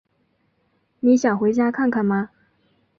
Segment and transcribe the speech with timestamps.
[1.01, 2.31] 你想回家看看吗？